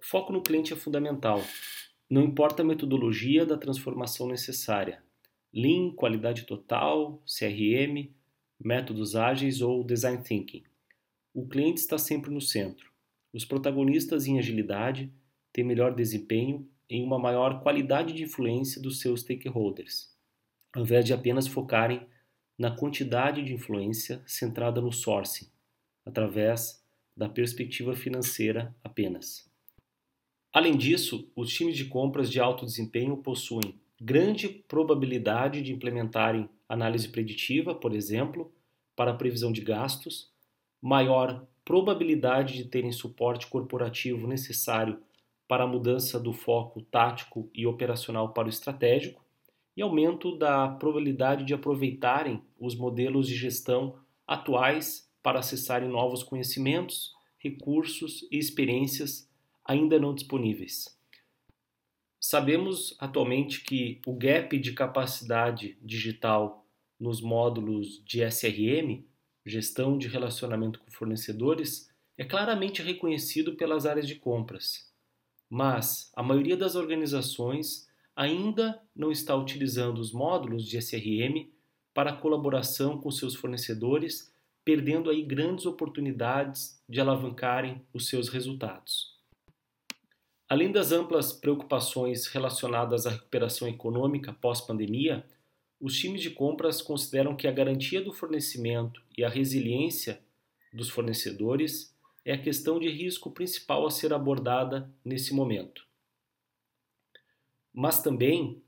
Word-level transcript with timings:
O 0.00 0.02
foco 0.02 0.32
no 0.32 0.40
cliente 0.40 0.72
é 0.72 0.76
fundamental. 0.76 1.44
Não 2.08 2.22
importa 2.22 2.62
a 2.62 2.64
metodologia 2.64 3.44
da 3.44 3.58
transformação 3.58 4.26
necessária. 4.26 5.02
Lean, 5.52 5.90
qualidade 5.90 6.44
total, 6.44 7.22
CRM, 7.26 8.10
métodos 8.58 9.14
ágeis 9.14 9.60
ou 9.60 9.84
design 9.84 10.22
thinking. 10.24 10.62
O 11.34 11.46
cliente 11.46 11.80
está 11.80 11.98
sempre 11.98 12.30
no 12.30 12.40
centro. 12.40 12.90
Os 13.30 13.44
protagonistas 13.44 14.26
em 14.26 14.38
agilidade 14.38 15.12
têm 15.52 15.66
melhor 15.66 15.94
desempenho 15.94 16.66
em 16.88 17.04
uma 17.04 17.18
maior 17.18 17.62
qualidade 17.62 18.14
de 18.14 18.22
influência 18.22 18.80
dos 18.80 19.00
seus 19.00 19.20
stakeholders, 19.20 20.16
ao 20.72 20.80
invés 20.80 21.04
de 21.04 21.12
apenas 21.12 21.46
focarem 21.46 22.06
na 22.56 22.74
quantidade 22.74 23.42
de 23.42 23.52
influência 23.52 24.22
centrada 24.24 24.80
no 24.80 24.92
sourcing, 24.92 25.50
através 26.06 26.82
da 27.14 27.28
perspectiva 27.28 27.94
financeira 27.94 28.74
apenas. 28.82 29.49
Além 30.52 30.76
disso, 30.76 31.30
os 31.36 31.52
times 31.52 31.76
de 31.76 31.84
compras 31.84 32.30
de 32.30 32.40
alto 32.40 32.64
desempenho 32.66 33.16
possuem 33.16 33.78
grande 34.00 34.48
probabilidade 34.48 35.62
de 35.62 35.72
implementarem 35.72 36.48
análise 36.68 37.08
preditiva, 37.08 37.74
por 37.74 37.94
exemplo, 37.94 38.52
para 38.96 39.14
previsão 39.14 39.52
de 39.52 39.60
gastos, 39.60 40.28
maior 40.82 41.46
probabilidade 41.64 42.56
de 42.56 42.64
terem 42.64 42.90
suporte 42.90 43.46
corporativo 43.46 44.26
necessário 44.26 45.00
para 45.46 45.64
a 45.64 45.68
mudança 45.68 46.18
do 46.18 46.32
foco 46.32 46.82
tático 46.82 47.48
e 47.54 47.66
operacional 47.66 48.32
para 48.32 48.46
o 48.46 48.50
estratégico, 48.50 49.24
e 49.76 49.82
aumento 49.82 50.36
da 50.36 50.68
probabilidade 50.68 51.44
de 51.44 51.54
aproveitarem 51.54 52.42
os 52.58 52.74
modelos 52.74 53.28
de 53.28 53.36
gestão 53.36 53.94
atuais 54.26 55.08
para 55.22 55.38
acessarem 55.38 55.88
novos 55.88 56.24
conhecimentos, 56.24 57.12
recursos 57.38 58.26
e 58.30 58.38
experiências 58.38 59.29
ainda 59.64 59.98
não 59.98 60.14
disponíveis. 60.14 60.98
Sabemos 62.18 62.94
atualmente 62.98 63.62
que 63.62 64.00
o 64.06 64.14
gap 64.14 64.58
de 64.58 64.72
capacidade 64.72 65.78
digital 65.80 66.66
nos 66.98 67.22
módulos 67.22 68.04
de 68.04 68.22
SRM, 68.22 69.04
gestão 69.44 69.96
de 69.96 70.06
relacionamento 70.06 70.78
com 70.80 70.90
fornecedores, 70.90 71.90
é 72.18 72.24
claramente 72.24 72.82
reconhecido 72.82 73.56
pelas 73.56 73.86
áreas 73.86 74.06
de 74.06 74.16
compras. 74.16 74.92
Mas 75.48 76.12
a 76.14 76.22
maioria 76.22 76.56
das 76.56 76.74
organizações 76.74 77.88
ainda 78.14 78.80
não 78.94 79.10
está 79.10 79.34
utilizando 79.34 79.98
os 79.98 80.12
módulos 80.12 80.66
de 80.66 80.76
SRM 80.76 81.50
para 81.94 82.12
colaboração 82.12 83.00
com 83.00 83.10
seus 83.10 83.34
fornecedores, 83.34 84.30
perdendo 84.62 85.08
aí 85.08 85.22
grandes 85.22 85.64
oportunidades 85.64 86.84
de 86.86 87.00
alavancarem 87.00 87.82
os 87.94 88.08
seus 88.08 88.28
resultados. 88.28 89.09
Além 90.50 90.72
das 90.72 90.90
amplas 90.90 91.32
preocupações 91.32 92.26
relacionadas 92.26 93.06
à 93.06 93.10
recuperação 93.10 93.68
econômica 93.68 94.32
pós-pandemia, 94.32 95.24
os 95.80 95.96
times 95.96 96.20
de 96.20 96.30
compras 96.30 96.82
consideram 96.82 97.36
que 97.36 97.46
a 97.46 97.52
garantia 97.52 98.02
do 98.02 98.12
fornecimento 98.12 99.00
e 99.16 99.22
a 99.22 99.28
resiliência 99.28 100.20
dos 100.72 100.90
fornecedores 100.90 101.96
é 102.24 102.32
a 102.32 102.42
questão 102.42 102.80
de 102.80 102.90
risco 102.90 103.30
principal 103.30 103.86
a 103.86 103.92
ser 103.92 104.12
abordada 104.12 104.92
nesse 105.04 105.32
momento. 105.32 105.86
Mas 107.72 108.02
também 108.02 108.60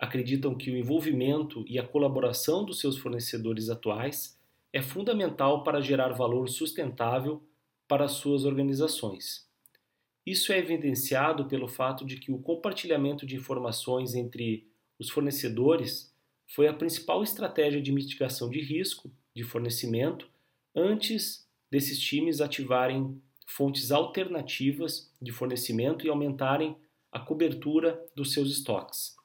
acreditam 0.00 0.56
que 0.56 0.72
o 0.72 0.76
envolvimento 0.76 1.64
e 1.68 1.78
a 1.78 1.86
colaboração 1.86 2.64
dos 2.64 2.80
seus 2.80 2.98
fornecedores 2.98 3.70
atuais 3.70 4.36
é 4.72 4.82
fundamental 4.82 5.62
para 5.62 5.80
gerar 5.80 6.08
valor 6.08 6.48
sustentável 6.48 7.40
para 7.86 8.06
as 8.06 8.12
suas 8.14 8.44
organizações. 8.44 9.48
Isso 10.30 10.52
é 10.52 10.58
evidenciado 10.58 11.46
pelo 11.46 11.66
fato 11.66 12.04
de 12.04 12.16
que 12.16 12.30
o 12.30 12.38
compartilhamento 12.38 13.26
de 13.26 13.34
informações 13.34 14.14
entre 14.14 14.64
os 14.96 15.10
fornecedores 15.10 16.14
foi 16.46 16.68
a 16.68 16.72
principal 16.72 17.24
estratégia 17.24 17.82
de 17.82 17.90
mitigação 17.90 18.48
de 18.48 18.60
risco 18.60 19.12
de 19.34 19.42
fornecimento 19.42 20.30
antes 20.72 21.50
desses 21.68 21.98
times 21.98 22.40
ativarem 22.40 23.20
fontes 23.44 23.90
alternativas 23.90 25.12
de 25.20 25.32
fornecimento 25.32 26.06
e 26.06 26.08
aumentarem 26.08 26.76
a 27.10 27.18
cobertura 27.18 28.00
dos 28.14 28.32
seus 28.32 28.52
estoques. 28.52 29.16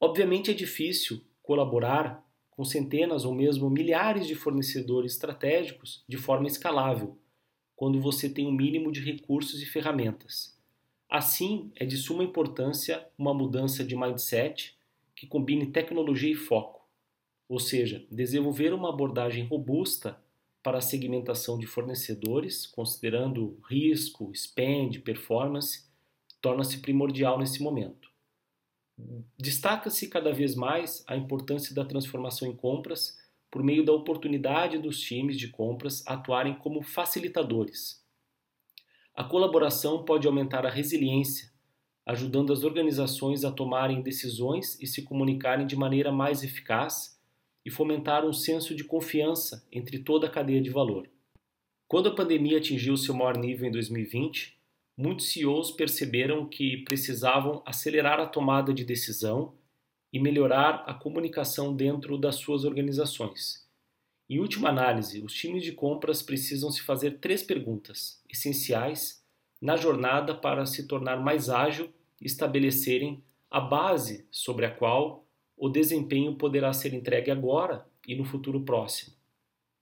Obviamente 0.00 0.50
é 0.50 0.54
difícil 0.54 1.22
colaborar 1.42 2.26
com 2.50 2.64
centenas 2.64 3.26
ou 3.26 3.34
mesmo 3.34 3.68
milhares 3.68 4.26
de 4.26 4.34
fornecedores 4.34 5.12
estratégicos 5.12 6.02
de 6.08 6.16
forma 6.16 6.46
escalável, 6.46 7.18
quando 7.82 8.00
você 8.00 8.28
tem 8.28 8.46
um 8.46 8.52
mínimo 8.52 8.92
de 8.92 9.00
recursos 9.00 9.60
e 9.60 9.66
ferramentas. 9.66 10.56
Assim, 11.10 11.72
é 11.74 11.84
de 11.84 11.96
suma 11.96 12.22
importância 12.22 13.04
uma 13.18 13.34
mudança 13.34 13.82
de 13.82 13.96
mindset 13.96 14.78
que 15.16 15.26
combine 15.26 15.66
tecnologia 15.66 16.30
e 16.30 16.36
foco, 16.36 16.88
ou 17.48 17.58
seja, 17.58 18.06
desenvolver 18.08 18.72
uma 18.72 18.88
abordagem 18.88 19.44
robusta 19.46 20.16
para 20.62 20.78
a 20.78 20.80
segmentação 20.80 21.58
de 21.58 21.66
fornecedores, 21.66 22.68
considerando 22.68 23.58
risco, 23.68 24.30
spend, 24.32 25.00
performance, 25.00 25.84
torna-se 26.40 26.78
primordial 26.78 27.36
nesse 27.36 27.60
momento. 27.60 28.08
Destaca-se 29.36 30.06
cada 30.06 30.32
vez 30.32 30.54
mais 30.54 31.02
a 31.08 31.16
importância 31.16 31.74
da 31.74 31.84
transformação 31.84 32.46
em 32.46 32.54
compras 32.54 33.18
por 33.52 33.62
meio 33.62 33.84
da 33.84 33.92
oportunidade 33.92 34.78
dos 34.78 34.98
times 34.98 35.36
de 35.36 35.46
compras 35.46 36.02
atuarem 36.06 36.54
como 36.54 36.80
facilitadores. 36.80 38.02
A 39.14 39.22
colaboração 39.22 40.06
pode 40.06 40.26
aumentar 40.26 40.64
a 40.64 40.70
resiliência, 40.70 41.52
ajudando 42.06 42.50
as 42.50 42.64
organizações 42.64 43.44
a 43.44 43.52
tomarem 43.52 44.00
decisões 44.00 44.80
e 44.80 44.86
se 44.86 45.02
comunicarem 45.02 45.66
de 45.66 45.76
maneira 45.76 46.10
mais 46.10 46.42
eficaz 46.42 47.20
e 47.62 47.70
fomentar 47.70 48.24
um 48.24 48.32
senso 48.32 48.74
de 48.74 48.84
confiança 48.84 49.68
entre 49.70 49.98
toda 49.98 50.26
a 50.26 50.30
cadeia 50.30 50.62
de 50.62 50.70
valor. 50.70 51.06
Quando 51.86 52.08
a 52.08 52.14
pandemia 52.14 52.56
atingiu 52.56 52.96
seu 52.96 53.14
maior 53.14 53.36
nível 53.36 53.68
em 53.68 53.70
2020, 53.70 54.58
muitos 54.96 55.30
CEOs 55.30 55.72
perceberam 55.72 56.48
que 56.48 56.78
precisavam 56.84 57.62
acelerar 57.66 58.18
a 58.18 58.26
tomada 58.26 58.72
de 58.72 58.82
decisão 58.82 59.52
e 60.12 60.20
melhorar 60.20 60.84
a 60.86 60.92
comunicação 60.92 61.74
dentro 61.74 62.18
das 62.18 62.36
suas 62.36 62.64
organizações. 62.64 63.66
Em 64.28 64.38
última 64.38 64.68
análise, 64.68 65.22
os 65.22 65.32
times 65.32 65.62
de 65.62 65.72
compras 65.72 66.22
precisam 66.22 66.70
se 66.70 66.82
fazer 66.82 67.18
três 67.18 67.42
perguntas 67.42 68.22
essenciais 68.28 69.24
na 69.60 69.76
jornada 69.76 70.34
para 70.34 70.66
se 70.66 70.86
tornar 70.86 71.20
mais 71.20 71.48
ágil 71.48 71.92
e 72.20 72.26
estabelecerem 72.26 73.22
a 73.50 73.60
base 73.60 74.26
sobre 74.30 74.66
a 74.66 74.70
qual 74.70 75.26
o 75.56 75.68
desempenho 75.68 76.36
poderá 76.36 76.72
ser 76.72 76.94
entregue 76.94 77.30
agora 77.30 77.86
e 78.06 78.14
no 78.14 78.24
futuro 78.24 78.62
próximo. 78.62 79.14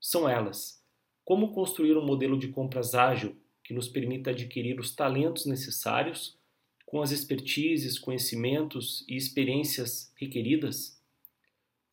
São 0.00 0.28
elas: 0.28 0.84
como 1.24 1.52
construir 1.52 1.96
um 1.96 2.04
modelo 2.04 2.38
de 2.38 2.48
compras 2.48 2.94
ágil 2.94 3.36
que 3.62 3.72
nos 3.72 3.88
permita 3.88 4.30
adquirir 4.30 4.80
os 4.80 4.94
talentos 4.94 5.46
necessários 5.46 6.39
com 6.90 7.00
as 7.00 7.12
expertises, 7.12 8.00
conhecimentos 8.00 9.04
e 9.08 9.14
experiências 9.14 10.12
requeridas? 10.16 11.00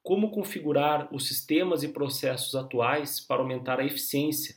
Como 0.02 0.32
configurar 0.32 1.08
os 1.14 1.28
sistemas 1.28 1.84
e 1.84 1.90
processos 1.90 2.56
atuais 2.56 3.20
para 3.20 3.40
aumentar 3.40 3.80
a 3.80 3.86
eficiência, 3.86 4.56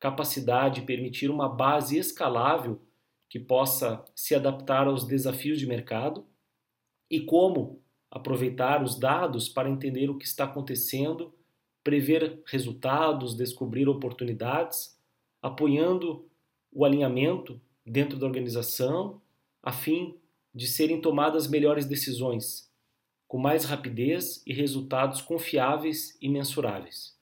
capacidade 0.00 0.80
e 0.80 0.84
permitir 0.84 1.30
uma 1.30 1.48
base 1.48 1.96
escalável 1.96 2.82
que 3.30 3.38
possa 3.38 4.04
se 4.12 4.34
adaptar 4.34 4.88
aos 4.88 5.06
desafios 5.06 5.56
de 5.56 5.68
mercado? 5.68 6.26
E 7.08 7.20
como 7.20 7.80
aproveitar 8.10 8.82
os 8.82 8.98
dados 8.98 9.48
para 9.48 9.70
entender 9.70 10.10
o 10.10 10.18
que 10.18 10.26
está 10.26 10.46
acontecendo, 10.46 11.32
prever 11.84 12.42
resultados, 12.44 13.36
descobrir 13.36 13.88
oportunidades, 13.88 14.98
apoiando 15.40 16.28
o 16.72 16.84
alinhamento 16.84 17.60
dentro 17.86 18.18
da 18.18 18.26
organização 18.26 19.22
a 19.66 19.72
fim 19.72 20.16
de 20.54 20.68
serem 20.68 21.00
tomadas 21.00 21.48
melhores 21.48 21.86
decisões, 21.86 22.70
com 23.26 23.36
mais 23.36 23.64
rapidez 23.64 24.40
e 24.46 24.52
resultados 24.52 25.20
confiáveis 25.20 26.16
e 26.22 26.28
mensuráveis. 26.28 27.15